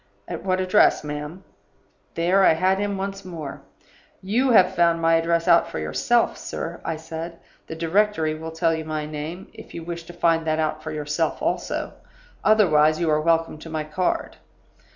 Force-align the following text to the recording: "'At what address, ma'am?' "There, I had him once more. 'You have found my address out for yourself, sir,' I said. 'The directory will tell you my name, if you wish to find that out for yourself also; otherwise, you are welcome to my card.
"'At 0.27 0.43
what 0.43 0.59
address, 0.59 1.03
ma'am?' 1.03 1.43
"There, 2.15 2.43
I 2.43 2.53
had 2.53 2.79
him 2.79 2.97
once 2.97 3.23
more. 3.23 3.61
'You 4.19 4.49
have 4.49 4.73
found 4.73 4.99
my 4.99 5.13
address 5.13 5.47
out 5.47 5.67
for 5.69 5.77
yourself, 5.77 6.37
sir,' 6.39 6.81
I 6.83 6.95
said. 6.95 7.37
'The 7.67 7.75
directory 7.75 8.33
will 8.33 8.49
tell 8.49 8.73
you 8.73 8.83
my 8.83 9.05
name, 9.05 9.51
if 9.53 9.75
you 9.75 9.83
wish 9.83 10.05
to 10.05 10.13
find 10.13 10.43
that 10.47 10.57
out 10.57 10.81
for 10.81 10.91
yourself 10.91 11.39
also; 11.39 11.93
otherwise, 12.43 12.99
you 12.99 13.11
are 13.11 13.21
welcome 13.21 13.59
to 13.59 13.69
my 13.69 13.83
card. 13.83 14.37